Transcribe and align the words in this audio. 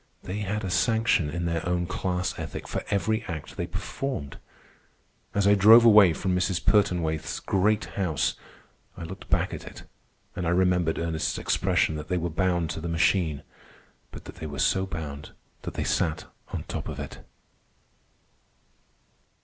They 0.23 0.39
had 0.39 0.63
a 0.63 0.71
sanction, 0.71 1.29
in 1.29 1.45
their 1.45 1.63
own 1.63 1.85
class 1.85 2.33
ethic, 2.39 2.67
for 2.67 2.83
every 2.89 3.21
act 3.25 3.55
they 3.55 3.67
performed. 3.67 4.37
As 5.35 5.45
I 5.45 5.53
drove 5.53 5.85
away 5.85 6.11
from 6.11 6.35
Mrs. 6.35 6.65
Pertonwaithe's 6.65 7.39
great 7.39 7.85
house, 7.85 8.33
I 8.97 9.03
looked 9.03 9.29
back 9.29 9.53
at 9.53 9.63
it, 9.67 9.83
and 10.35 10.47
I 10.47 10.49
remembered 10.49 10.97
Ernest's 10.97 11.37
expression 11.37 11.97
that 11.97 12.07
they 12.07 12.17
were 12.17 12.31
bound 12.31 12.71
to 12.71 12.81
the 12.81 12.89
machine, 12.89 13.43
but 14.09 14.25
that 14.25 14.37
they 14.37 14.47
were 14.47 14.57
so 14.57 14.87
bound 14.87 15.33
that 15.61 15.75
they 15.75 15.83
sat 15.83 16.25
on 16.51 16.63
top 16.63 16.87
of 16.89 16.99
it. 16.99 17.19